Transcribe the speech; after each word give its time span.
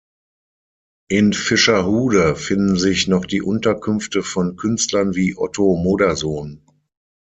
In 1.11 1.31
Fischerhude 1.31 2.35
finden 2.35 2.75
sich 2.75 3.07
noch 3.07 3.23
die 3.27 3.43
Unterkünfte 3.43 4.23
von 4.23 4.55
Künstlern 4.55 5.13
wie 5.13 5.37
Otto 5.37 5.75
Modersohn. 5.75 6.65